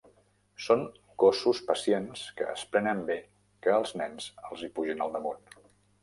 [0.67, 0.79] Són
[1.23, 3.17] gossos pacients que es prenen bé
[3.65, 5.45] que els nens els hi pugin al damunt.